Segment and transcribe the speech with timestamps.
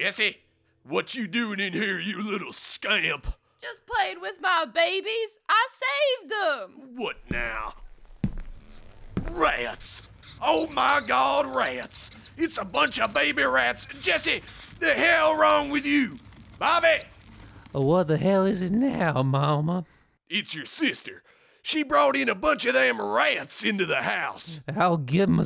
[0.07, 0.37] Jesse,
[0.85, 3.27] what you doing in here, you little scamp?
[3.61, 5.41] Just playing with my babies.
[5.49, 6.91] I saved them.
[6.95, 7.75] What now?
[9.33, 10.09] Rats!
[10.41, 12.33] Oh my god, rats!
[12.37, 13.89] It's a bunch of baby rats!
[14.01, 14.43] Jesse,
[14.79, 16.21] the hell wrong with you?
[16.57, 16.99] Bobby!
[17.75, 19.87] Oh, what the hell is it now, Mama?
[20.31, 21.25] It's your sister.
[21.63, 24.61] She brought in a bunch of them rats into the house.
[24.73, 25.45] I'll give him a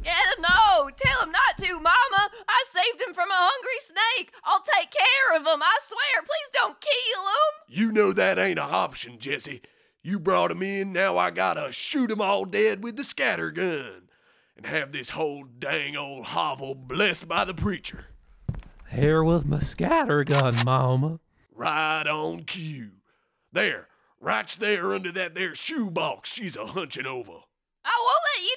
[0.00, 0.04] scattergun.
[0.04, 2.30] Yeah, no, tell him not to, Mama.
[2.48, 4.32] I saved him from a hungry snake.
[4.44, 6.22] I'll take care of him, I swear.
[6.22, 7.52] Please don't kill him.
[7.68, 9.62] You know that ain't an option, Jesse.
[10.02, 14.08] You brought 'em in, now I gotta shoot 'em all dead with the scatter gun.
[14.56, 18.06] And have this whole dang old hovel blessed by the preacher.
[18.90, 21.20] Here with my scatter gun, Mama.
[21.52, 22.92] Right on cue.
[23.52, 23.88] There,
[24.20, 27.32] right there under that there shoebox she's a hunching over.
[27.84, 28.49] I won't let you do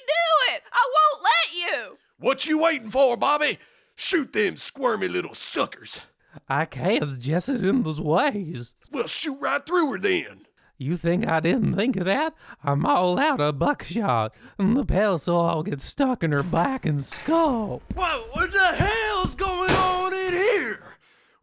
[0.54, 0.62] it.
[0.72, 1.98] I won't let you.
[2.18, 3.58] What you waiting for, Bobby?
[3.96, 6.00] Shoot them squirmy little suckers.
[6.48, 8.74] I can't, Jesse's in those ways.
[8.90, 10.46] Well, shoot right through her then.
[10.76, 12.34] You think I didn't think of that?
[12.64, 16.84] I'm all out of buckshot, and the pelts will all get stuck in her back
[16.84, 17.82] and skull.
[17.94, 20.96] What, what the hell's going on in here?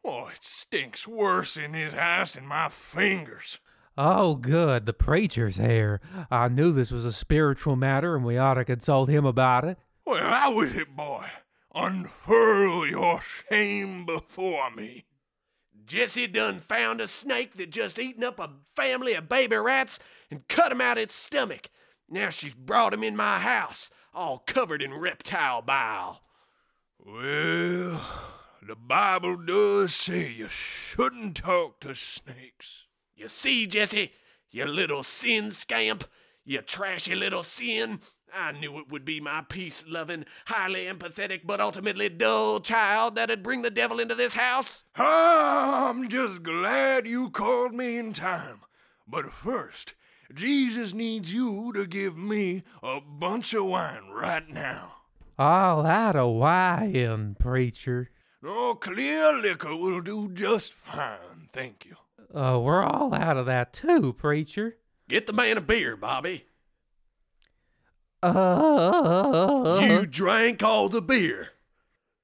[0.03, 3.59] Oh, it stinks worse in this house than my fingers.
[3.97, 5.99] Oh, good, the preacher's here.
[6.31, 9.77] I knew this was a spiritual matter, and we ought to consult him about it.
[10.05, 11.27] Well, out with it, boy.
[11.75, 15.05] Unfurl your shame before me.
[15.85, 19.99] Jesse done found a snake that just eaten up a family of baby rats
[20.29, 21.69] and cut 'em out its stomach.
[22.07, 26.23] Now she's brought 'em in my house, all covered in reptile bile.
[26.97, 28.01] Well,
[28.61, 32.87] the Bible does say you shouldn't talk to snakes.
[33.21, 34.13] You see, Jesse,
[34.49, 36.05] you little sin scamp,
[36.43, 37.99] you trashy little sin.
[38.33, 43.43] I knew it would be my peace loving, highly empathetic, but ultimately dull child that'd
[43.43, 44.85] bring the devil into this house.
[44.95, 48.61] I'm just glad you called me in time.
[49.07, 49.93] But first,
[50.33, 54.93] Jesus needs you to give me a bunch of wine right now.
[55.37, 58.09] All out of wine, preacher.
[58.41, 61.97] No, clear liquor will do just fine, thank you.
[62.33, 64.77] Uh, we're all out of that too, preacher.
[65.09, 66.45] Get the man a beer, Bobby.
[68.23, 71.49] Uh, You drank all the beer.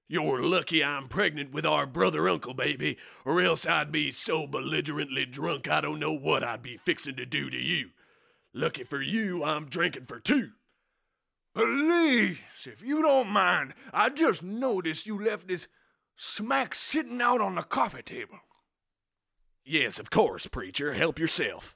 [0.07, 5.25] You're lucky I'm pregnant with our brother uncle, baby, or else I'd be so belligerently
[5.25, 7.89] drunk I don't know what I'd be fixing to do to you.
[8.53, 10.51] Lucky for you, I'm drinking for two.
[11.53, 15.67] Please, if you don't mind, I just noticed you left this
[16.15, 18.39] smack sitting out on the coffee table.
[19.69, 20.93] Yes, of course, preacher.
[20.93, 21.75] Help yourself.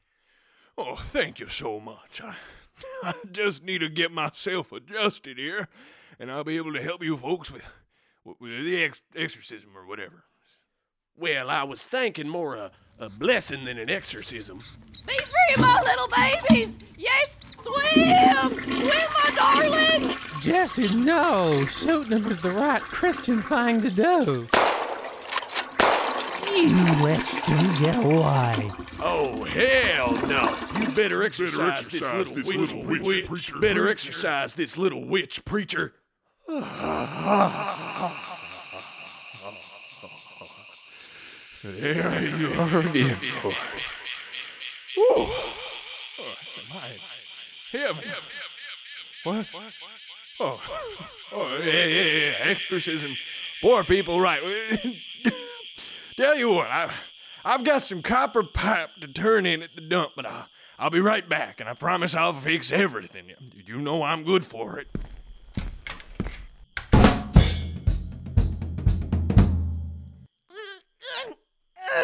[0.78, 2.22] Oh, thank you so much.
[2.24, 2.36] I,
[3.04, 5.68] I just need to get myself adjusted here,
[6.18, 7.64] and I'll be able to help you folks with,
[8.24, 10.24] with the ex- exorcism or whatever.
[11.18, 14.60] Well, I was thinking more a, a blessing than an exorcism.
[15.06, 16.98] Be free, my little babies.
[16.98, 18.58] Yes, swim.
[18.62, 20.16] Swim, my darling.
[20.40, 21.66] Jesse, no!
[21.66, 24.48] Shooting him is the right Christian thing to do.
[26.53, 28.69] You let him get away.
[29.00, 30.56] Oh, hell no.
[30.80, 33.25] You better exercise, this exercise little this witch, little witch, witch.
[33.27, 33.89] preacher, Better preacher.
[33.89, 35.94] exercise this little witch, preacher.
[41.63, 43.54] There you are, dear boy.
[44.95, 45.06] Whew.
[45.06, 45.33] Oh,
[46.74, 46.89] my
[47.71, 48.04] heaven.
[49.24, 49.45] What?
[50.39, 50.59] Oh,
[51.33, 52.33] oh, yeah, yeah, yeah.
[52.50, 53.15] Exorcism.
[53.62, 54.42] Poor people, right.
[56.18, 56.92] Tell you what, I,
[57.46, 60.48] I've got some copper pipe to turn in at the dump, but I'll,
[60.78, 63.31] I'll be right back, and I promise I'll fix everything.
[63.66, 64.88] You know I'm good for it.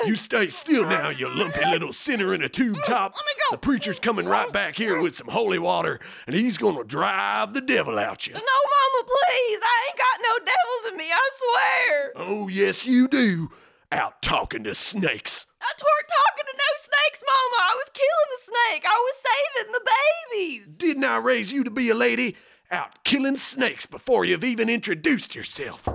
[0.05, 3.13] You stay still now, you lumpy little sinner in a tube top.
[3.15, 3.55] Let me go.
[3.55, 7.61] The preacher's coming right back here with some holy water, and he's gonna drive the
[7.61, 8.33] devil out you.
[8.33, 9.59] No, Mama, please.
[9.63, 12.13] I ain't got no devils in me, I swear.
[12.15, 13.49] Oh, yes, you do.
[13.91, 15.47] Out talking to snakes.
[15.61, 17.57] I twerk talking to no snakes, Mama.
[17.61, 18.83] I was killing the snake.
[18.85, 19.89] I was saving the
[20.33, 20.77] babies.
[20.77, 22.35] Didn't I raise you to be a lady?
[22.69, 25.87] Out killing snakes before you've even introduced yourself.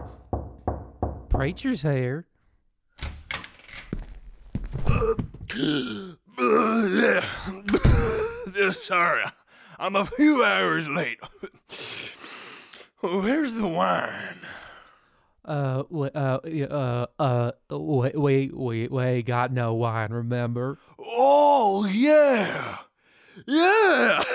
[1.29, 2.25] Preacher's hair.
[8.83, 9.25] Sorry,
[9.79, 11.19] I'm a few hours late.
[13.01, 14.41] Where's the wine?
[15.45, 20.79] Uh, we, uh, y- uh, uh, we, we, we, we got no wine, remember?
[20.99, 22.79] Oh, yeah.
[23.47, 24.23] Yeah.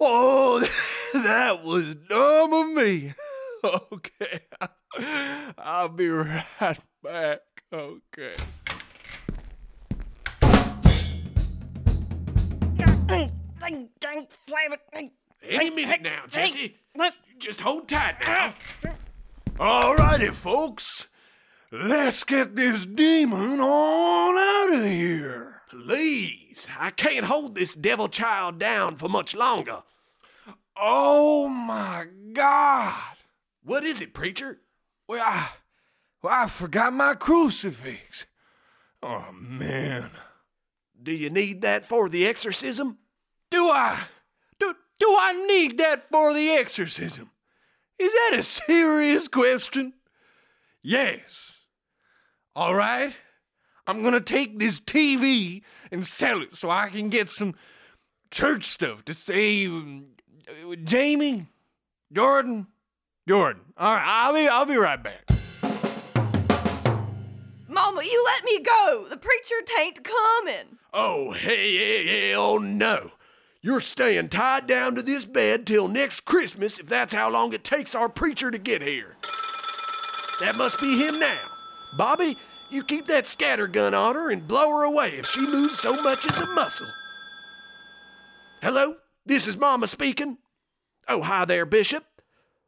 [0.00, 0.60] oh,
[1.14, 3.14] that was dumb of me.
[3.64, 4.40] Okay.
[5.56, 6.44] I'll be right
[7.02, 7.40] back.
[7.72, 8.34] Okay.
[13.08, 14.76] Dang, dang, flavor.
[15.48, 16.76] Any minute now, Jesse.
[17.38, 18.54] Just hold tight now.
[19.58, 21.08] Ah, All righty, folks.
[21.72, 25.62] Let's get this demon on out of here.
[25.68, 29.82] Please, I can't hold this devil child down for much longer.
[30.76, 32.94] Oh my God.
[33.64, 34.60] What is it, preacher?
[35.08, 35.48] Well, I,
[36.22, 38.26] well, I forgot my crucifix.
[39.02, 40.10] Oh, man.
[41.02, 42.98] Do you need that for the exorcism?
[43.50, 43.98] Do I?
[44.98, 47.30] Do, I need that for the exorcism?
[47.98, 49.94] Is that a serious question?
[50.82, 51.60] Yes.
[52.54, 53.16] All right.
[53.86, 57.54] I'm going to take this TV and sell it so I can get some
[58.30, 60.06] church stuff to save um,
[60.84, 61.46] Jamie,
[62.12, 62.66] Jordan,
[63.28, 63.62] Jordan.
[63.76, 65.28] All right, I'll be I'll be right back.
[67.68, 69.06] Mama, you let me go.
[69.10, 70.78] The preacher tain't coming.
[70.92, 73.10] Oh, hey, hell no.
[73.64, 77.64] You're staying tied down to this bed till next Christmas if that's how long it
[77.64, 79.16] takes our preacher to get here.
[80.40, 81.40] That must be him now.
[81.96, 82.36] Bobby,
[82.70, 85.94] you keep that scatter gun on her and blow her away if she moves so
[86.02, 86.86] much as a muscle.
[88.60, 90.36] Hello, this is Mama speaking.
[91.08, 92.04] Oh, hi there, Bishop.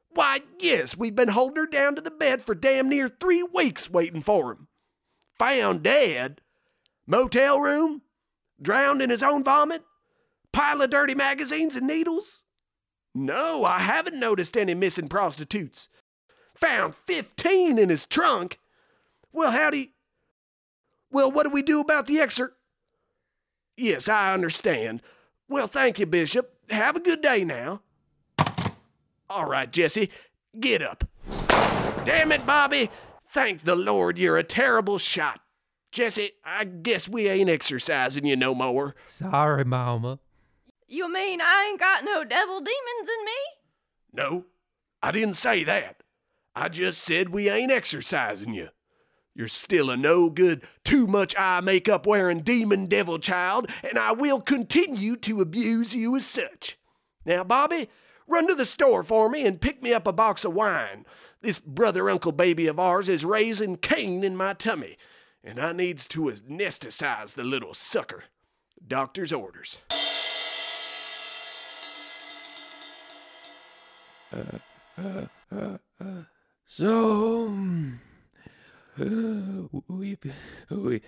[0.09, 3.91] Why, yes, we've been holding her down to the bed for damn near three weeks
[3.91, 4.69] waiting for him.
[5.39, 6.41] Found dead?
[7.07, 8.01] Motel room?
[8.63, 9.83] Drowned in his own vomit?
[10.57, 12.43] Pile of dirty magazines and needles?
[13.15, 15.91] No, I haven't noticed any missing prostitutes.
[16.55, 18.59] Found 15 in his trunk.
[19.35, 19.89] Well, how do you.
[21.11, 22.53] Well, what do we do about the exer.
[23.77, 25.03] Yes, I understand.
[25.47, 26.55] Well, thank you, Bishop.
[26.71, 27.83] Have a good day now.
[29.29, 30.09] All right, Jesse,
[30.59, 31.05] get up.
[32.07, 32.89] Damn it, Bobby.
[33.31, 35.41] Thank the Lord you're a terrible shot.
[35.93, 38.95] Jesse, I guess we ain't exercising you no more.
[39.07, 40.19] Sorry, Mama.
[40.89, 43.33] You mean I ain't got no devil demons in me?
[44.13, 44.45] No,
[45.03, 46.03] I didn't say that.
[46.55, 48.69] I just said we ain't exercising you.
[49.35, 54.13] You're still a no good, too much eye makeup wearing demon devil child, and I
[54.13, 56.79] will continue to abuse you as such.
[57.25, 57.91] Now, Bobby,
[58.29, 61.05] run to the store for me and pick me up a box of wine.
[61.43, 64.97] This brother uncle baby of ours is raising Cain in my tummy,
[65.43, 68.25] and I needs to anesthetize the little sucker.
[68.87, 69.79] Doctor's orders.
[76.67, 78.01] So, um,
[79.01, 80.19] uh, we've,
[80.71, 81.01] we,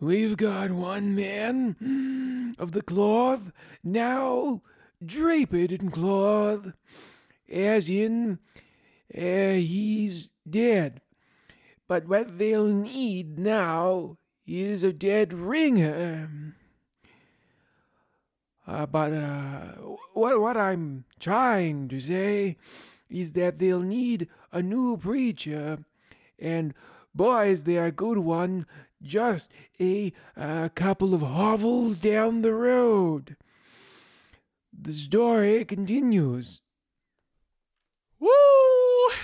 [0.00, 3.52] we've got one man of the cloth
[3.82, 4.62] now
[5.04, 6.72] draped in cloth,
[7.50, 8.38] as in,
[9.16, 9.20] uh,
[9.58, 11.00] he's dead.
[11.88, 16.54] But what they'll need now is a dead ringer.
[18.66, 19.72] Uh, but uh,
[20.12, 22.56] what what I'm trying to say
[23.08, 25.78] is that they'll need a new preacher,
[26.38, 26.74] and
[27.14, 28.66] boys, they're a good one,
[29.00, 33.36] just a, uh couple of hovels down the road.
[34.72, 36.60] The story continues.
[38.18, 38.28] Woo!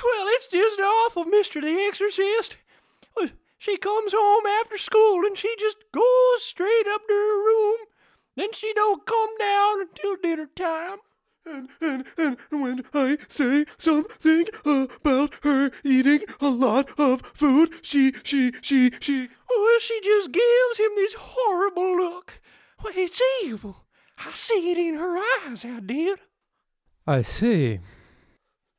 [0.05, 1.61] Well, it's just awful, Mr.
[1.61, 2.57] the Exorcist.
[3.63, 7.77] She comes home after school and she just goes straight up to her room.
[8.37, 10.99] Then she don't come down until dinner time.
[11.45, 18.13] And, and, and when I say something about her eating a lot of food, she,
[18.23, 19.29] she, she, she.
[19.51, 22.41] Well, she just gives him this horrible look.
[22.83, 23.85] Well, it's evil.
[24.19, 26.21] I see it in her eyes, I did.
[27.07, 27.81] I see.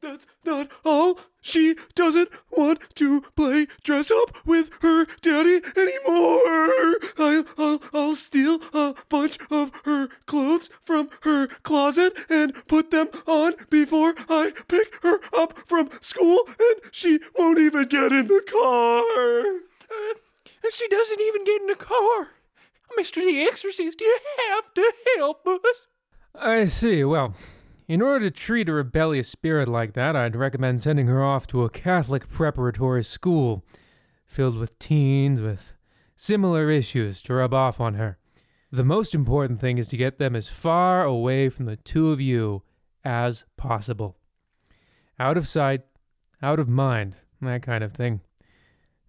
[0.03, 1.17] That's not all.
[1.39, 6.97] She doesn't want to play dress up with her daddy anymore.
[7.17, 13.07] I'll, I'll, I'll steal a bunch of her clothes from her closet and put them
[13.25, 18.43] on before I pick her up from school, and she won't even get in the
[18.45, 18.99] car.
[19.89, 20.13] Uh,
[20.63, 22.31] and she doesn't even get in the car.
[22.99, 23.23] Mr.
[23.23, 24.19] the Exorcist, you
[24.51, 25.87] have to help us.
[26.35, 27.05] I see.
[27.05, 27.35] Well,
[27.87, 31.63] in order to treat a rebellious spirit like that, I'd recommend sending her off to
[31.63, 33.63] a Catholic preparatory school
[34.25, 35.73] filled with teens with
[36.15, 38.17] similar issues to rub off on her.
[38.71, 42.19] The most important thing is to get them as far away from the two of
[42.19, 42.63] you
[43.03, 44.17] as possible.
[45.19, 45.81] Out of sight,
[46.41, 48.21] out of mind, that kind of thing.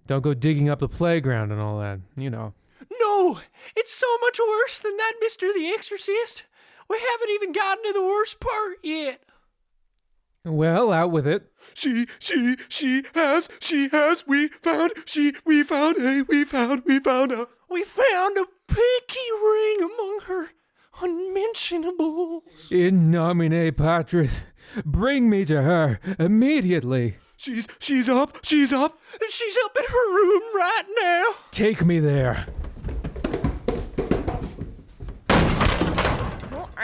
[0.07, 2.53] Don't go digging up the playground and all that, you know.
[3.01, 3.41] No,
[3.75, 5.55] it's so much worse than that, Mr.
[5.55, 6.45] the Exorcist.
[6.89, 9.23] We haven't even gotten to the worst part yet.
[10.45, 11.51] Well, out with it.
[11.73, 17.01] She, she, she has, she has, we found, she, we found a, we found, we
[17.01, 17.49] found a.
[17.71, 20.51] We found a pinky ring among her
[21.01, 22.71] unmentionables.
[22.71, 24.43] In nomine Patris,
[24.85, 27.17] bring me to her immediately.
[27.37, 28.99] She's, she's up, she's up.
[29.29, 31.25] She's up in her room right now.
[31.51, 32.47] Take me there.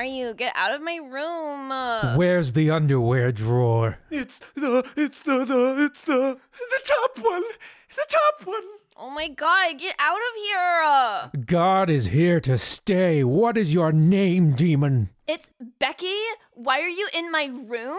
[0.00, 0.32] Are you?
[0.32, 1.70] Get out of my room.
[1.70, 3.98] Uh, Where's the underwear drawer?
[4.10, 6.38] It's the, it's the, the, it's the.
[6.70, 7.42] The top one.
[7.94, 8.62] The top one.
[8.96, 10.82] oh my god, get out of here.
[10.82, 13.22] Uh, God is here to stay.
[13.24, 15.10] What is your name, demon?
[15.26, 16.16] it's Becky.
[16.54, 17.98] Why are you in my room?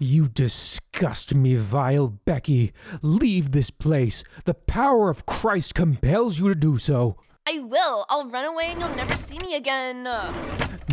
[0.00, 2.72] You disgust me, vile Becky.
[3.02, 4.24] Leave this place.
[4.44, 7.16] The power of Christ compels you to do so.
[7.48, 8.04] I will.
[8.10, 10.06] I'll run away and you'll never see me again.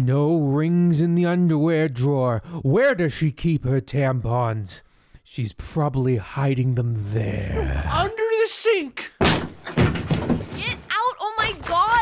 [0.02, 2.42] No rings in the underwear drawer.
[2.62, 4.82] Where does she keep her tampons?
[5.24, 7.90] She's probably hiding them there.
[7.92, 9.12] Under the sink.
[9.20, 11.16] Get out!
[11.20, 11.94] Oh my god!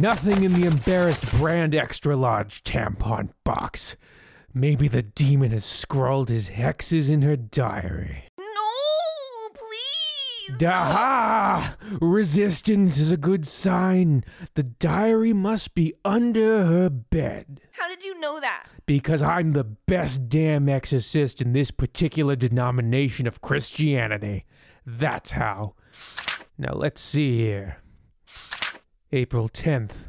[0.00, 3.96] Nothing in the embarrassed brand extra large tampon box.
[4.52, 8.24] Maybe the demon has scrawled his hexes in her diary.
[10.58, 11.76] Daha!
[12.00, 14.24] Resistance is a good sign.
[14.54, 17.60] The diary must be under her bed.
[17.72, 18.66] How did you know that?
[18.86, 24.44] Because I'm the best damn exorcist in this particular denomination of Christianity.
[24.86, 25.74] That's how.
[26.56, 27.78] Now let's see here.
[29.12, 30.08] April 10th.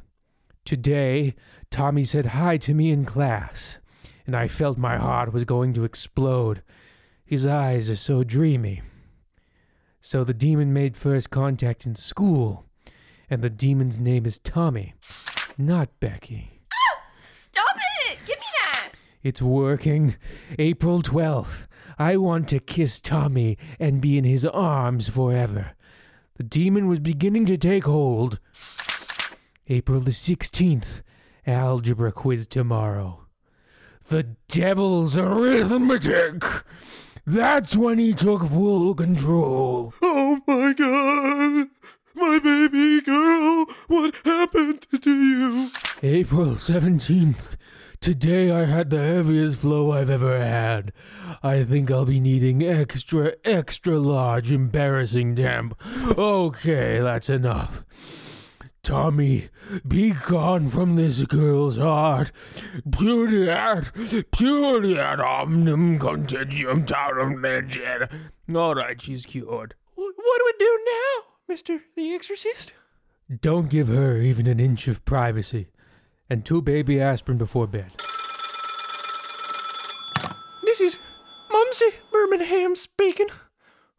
[0.64, 1.36] Today,
[1.72, 3.80] Tommy said hi to me in class,
[4.26, 6.62] and I felt my heart was going to explode.
[7.26, 8.82] His eyes are so dreamy.
[10.08, 12.68] So the demon made first contact in school,
[13.28, 14.94] and the demon's name is Tommy,
[15.58, 16.62] not Becky.
[16.72, 17.02] Ah!
[17.46, 17.76] Stop
[18.08, 18.20] it!
[18.28, 18.90] Give me that!
[19.24, 20.16] It's working.
[20.60, 21.66] April 12th.
[21.98, 25.72] I want to kiss Tommy and be in his arms forever.
[26.36, 28.40] The demon was beginning to take hold.
[29.70, 31.02] April the 16th.
[31.48, 33.26] Algebra quiz tomorrow.
[34.10, 36.44] The devil's arithmetic.
[37.28, 39.96] That's when he took full control.
[40.00, 41.70] Oh my god!
[42.14, 45.70] My baby girl, what happened to you?
[46.04, 47.56] April 17th.
[48.00, 50.94] Today I had the heaviest flow I've ever had.
[51.42, 55.76] I think I'll be needing extra, extra large, embarrassing damp.
[56.16, 57.84] Okay, that's enough.
[58.86, 59.50] Tommy,
[59.88, 62.32] be gone from this girl's heart.
[62.88, 63.92] Puriat,
[64.30, 68.12] puriat omnium contagium tarum legit.
[68.56, 69.74] All right, she's cured.
[69.96, 71.82] What do we do now, Mr.
[71.96, 72.74] the Exorcist?
[73.42, 75.70] Don't give her even an inch of privacy.
[76.30, 77.92] And two baby aspirin before bed.
[80.64, 80.96] This is
[81.52, 83.30] Mumsy Birmingham speaking.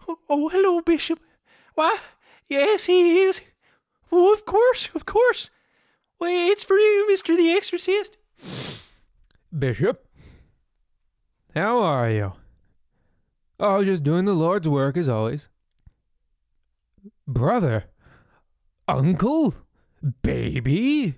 [0.07, 1.19] Oh, oh, hello, Bishop.
[1.75, 1.99] Why,
[2.49, 3.41] yes, he is.
[4.13, 5.51] Oh, of course, of course.
[6.19, 7.37] Well, it's for you, Mr.
[7.37, 8.17] the Exorcist.
[9.57, 10.07] Bishop,
[11.55, 12.33] how are you?
[13.59, 15.49] Oh, just doing the Lord's work as always.
[17.27, 17.85] Brother,
[18.87, 19.55] uncle,
[20.23, 21.15] baby.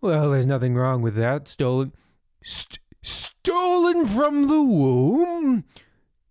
[0.00, 1.48] Well, there's nothing wrong with that.
[1.48, 1.92] Stolen,
[2.42, 5.64] st- stolen from the womb.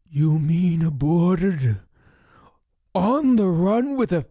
[0.10, 1.80] You mean aborted?
[2.98, 4.26] on the run with a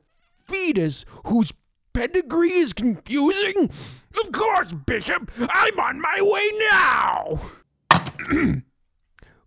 [0.47, 1.53] fetus whose
[1.93, 3.71] pedigree is confusing?
[4.23, 5.31] Of course, Bishop.
[5.39, 7.41] I'm on my way now.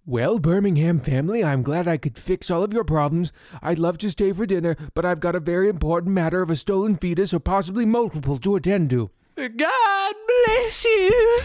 [0.06, 3.32] well, Birmingham family, I'm glad I could fix all of your problems.
[3.62, 6.56] I'd love to stay for dinner, but I've got a very important matter of a
[6.56, 9.10] stolen fetus or possibly multiple to attend to.
[9.36, 10.16] God
[10.46, 11.40] bless you.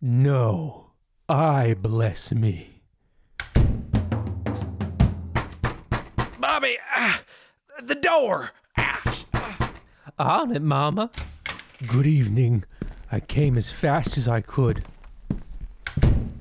[0.00, 0.90] No,
[1.28, 2.82] I bless me.
[6.38, 7.22] Bobby, ah,
[7.82, 8.50] the door.
[8.76, 9.24] Ouch.
[10.18, 11.10] On it, Mama.
[11.86, 12.64] Good evening.
[13.10, 14.84] I came as fast as I could.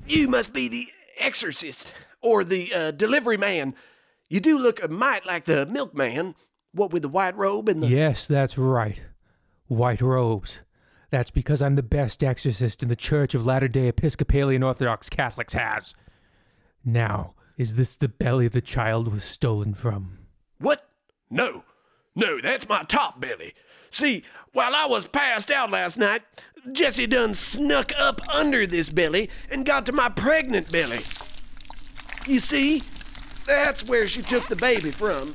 [0.07, 3.75] You must be the exorcist or the uh, delivery man.
[4.29, 6.35] You do look a mite like the milkman.
[6.73, 7.87] What with the white robe and the.
[7.87, 9.01] Yes, that's right.
[9.67, 10.61] White robes.
[11.09, 15.53] That's because I'm the best exorcist in the Church of Latter day Episcopalian Orthodox Catholics
[15.53, 15.93] has.
[16.85, 20.19] Now, is this the belly the child was stolen from?
[21.31, 21.63] No.
[22.13, 23.53] No, that's my top belly.
[23.89, 24.23] See,
[24.53, 26.21] while I was passed out last night,
[26.71, 30.99] Jesse done snuck up under this belly and got to my pregnant belly.
[32.27, 32.81] You see?
[33.47, 35.29] That's where she took the baby from.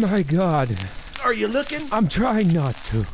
[0.00, 0.76] My God,
[1.24, 1.80] Are you looking?
[1.92, 3.04] I'm trying not to.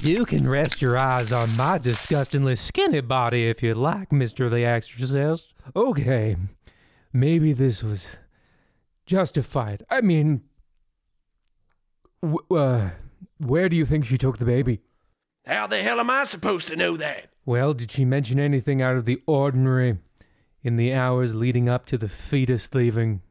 [0.00, 4.50] You can rest your eyes on my disgustingly skinny body if you'd like, Mr.
[4.50, 5.54] the Exorcist.
[5.74, 6.36] Okay,
[7.12, 8.16] maybe this was
[9.06, 9.84] justified.
[9.90, 10.42] I mean,
[12.22, 12.90] w- uh,
[13.38, 14.80] where do you think she took the baby?
[15.46, 17.30] How the hell am I supposed to know that?
[17.46, 19.98] Well, did she mention anything out of the ordinary
[20.62, 23.22] in the hours leading up to the fetus leaving?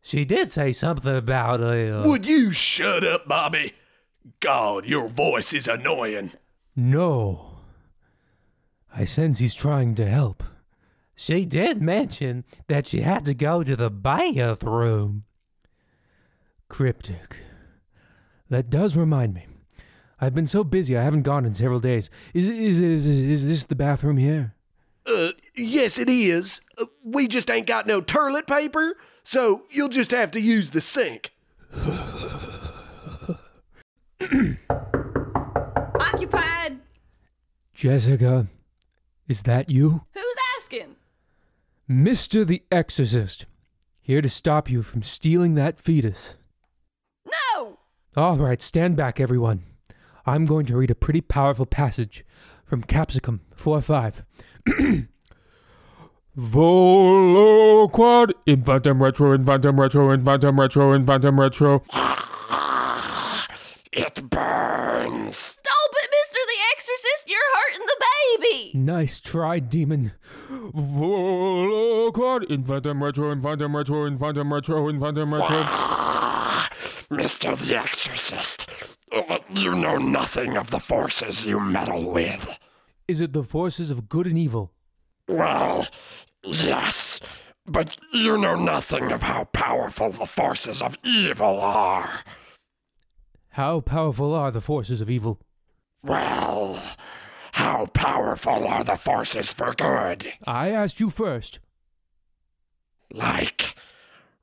[0.00, 2.00] She did say something about a.
[2.00, 3.74] Uh, Would you shut up, Bobby?
[4.40, 6.32] God, your voice is annoying.
[6.76, 7.44] no.
[8.94, 10.42] I sense he's trying to help.
[11.14, 15.24] She did mention that she had to go to the bathroom.
[16.68, 17.38] Cryptic.
[18.50, 19.46] That does remind me.
[20.20, 22.10] I've been so busy I haven't gone in several days.
[22.34, 24.54] Is is is is this the bathroom here?
[25.06, 26.60] Uh, yes, it is.
[26.76, 30.80] Uh, we just ain't got no toilet paper, so you'll just have to use the
[30.80, 31.32] sink.
[36.00, 36.78] Occupied.
[37.74, 38.48] Jessica,
[39.28, 40.02] is that you?
[40.12, 40.96] Who's asking?
[41.88, 42.46] Mr.
[42.46, 43.46] the Exorcist,
[44.00, 46.34] here to stop you from stealing that fetus.
[48.18, 48.24] No!
[48.24, 49.62] All right, stand back, everyone.
[50.26, 52.24] I'm going to read a pretty powerful passage
[52.66, 54.24] from Capsicum 4 5.
[56.34, 61.84] Volo quad infantum retro infantum retro infantum retro infantum retro.
[63.92, 65.36] It burns.
[65.36, 66.42] Stop it, Mr.
[66.48, 67.28] the Exorcist!
[67.28, 68.00] You're hurting the
[68.40, 68.72] baby!
[68.74, 70.10] Nice try, demon.
[70.48, 76.27] Volo quad infantum retro infantum retro infantum retro infantum retro.
[77.10, 77.56] Mr.
[77.56, 78.68] the Exorcist,
[79.12, 82.58] uh, you know nothing of the forces you meddle with.
[83.06, 84.72] Is it the forces of good and evil?
[85.26, 85.86] Well,
[86.42, 87.18] yes,
[87.66, 92.24] but you know nothing of how powerful the forces of evil are.
[93.50, 95.40] How powerful are the forces of evil?
[96.02, 96.82] Well,
[97.52, 100.32] how powerful are the forces for good?
[100.44, 101.58] I asked you first.
[103.10, 103.74] Like,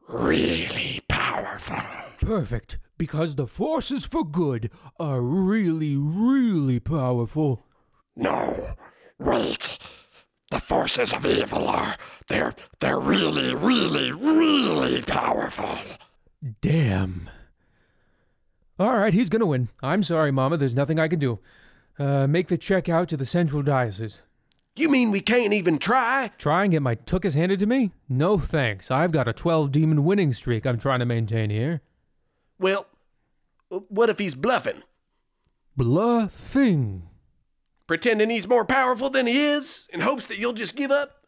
[0.08, 2.05] really powerful.
[2.20, 7.66] Perfect, because the forces for good are really, really powerful.
[8.16, 8.54] No,
[9.20, 9.78] wait.
[10.52, 11.96] The forces of evil are
[12.28, 15.78] they're they're really, really, really powerful.
[16.62, 17.30] Damn.
[18.78, 19.70] All right, he's gonna win.
[19.82, 20.58] I'm sorry, Mama.
[20.58, 21.40] There's nothing I can do.
[21.98, 24.22] Uh, make the check out to the Central Diocese.
[24.78, 26.32] You mean we can't even try?
[26.38, 27.92] Try and get my tuchus handed to me?
[28.10, 28.92] No thanks.
[28.92, 31.82] I've got a 12 demon winning streak I'm trying to maintain here.
[32.60, 32.88] Well,
[33.70, 34.84] what if he's bluffing?
[35.76, 37.10] Bluffing.
[37.88, 41.26] Pretending he's more powerful than he is in hopes that you'll just give up?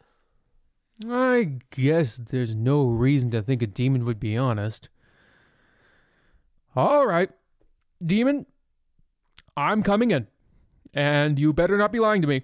[1.08, 4.90] I guess there's no reason to think a demon would be honest.
[6.76, 7.30] All right,
[8.04, 8.46] demon,
[9.56, 10.28] I'm coming in,
[10.94, 12.44] and you better not be lying to me.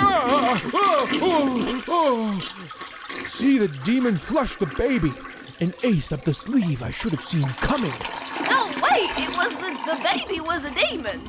[0.00, 0.60] Ah!
[0.72, 3.24] Oh, oh.
[3.26, 5.12] See, the demon flushed the baby.
[5.60, 7.90] An ace up the sleeve I should have seen coming.
[7.92, 9.10] Oh, wait!
[9.18, 11.20] It was the, the baby was a demon!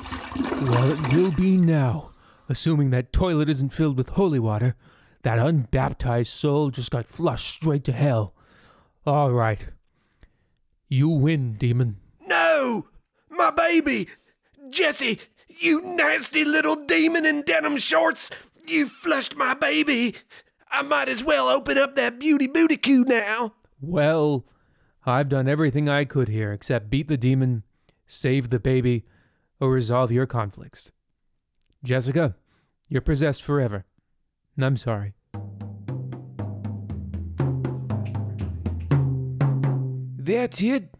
[0.70, 2.12] Well, it will be now,
[2.48, 4.76] assuming that toilet isn't filled with holy water.
[5.24, 8.36] That unbaptized soul just got flushed straight to hell.
[9.04, 9.66] All right.
[10.88, 11.98] You win, demon.
[12.28, 12.86] No!
[13.32, 14.10] My baby!
[14.70, 18.30] Jesse, you nasty little demon in denim shorts!
[18.68, 20.14] You flushed my baby!
[20.70, 23.56] I might as well open up that beauty booty coo now.
[23.82, 24.46] Well,
[25.06, 27.64] I've done everything I could here except beat the demon,
[28.06, 29.06] save the baby,
[29.60, 30.92] or resolve your conflicts.
[31.84, 32.36] Jessica,
[32.88, 33.86] you're possessed forever.
[34.58, 35.14] I'm sorry.
[40.18, 40.94] That's it.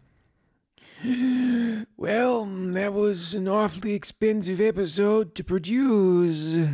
[1.96, 6.68] Well, that was an awfully expensive episode to produce.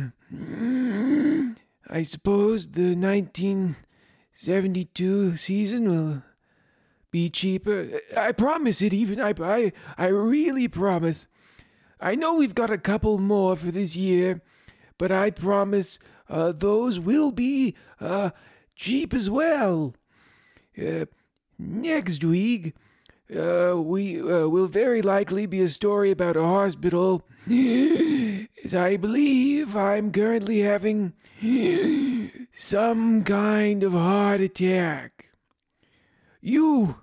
[1.89, 2.95] I suppose the
[4.39, 6.23] 1972 season will
[7.09, 8.01] be cheaper.
[8.15, 9.19] I promise it, even.
[9.19, 11.25] I, I, I really promise.
[11.99, 14.41] I know we've got a couple more for this year,
[14.99, 15.97] but I promise
[16.29, 18.29] uh, those will be uh,
[18.75, 19.95] cheap as well.
[20.79, 21.05] Uh,
[21.57, 22.75] next week,
[23.35, 27.23] uh, we uh, will very likely be a story about a hospital,
[28.63, 31.13] as I believe I'm currently having
[32.55, 35.29] some kind of heart attack.
[36.41, 36.95] You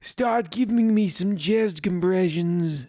[0.00, 2.86] start giving me some chest compressions.